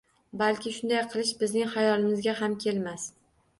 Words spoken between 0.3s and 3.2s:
Balki bunday qilish bizning xayolimizga ham kelmas.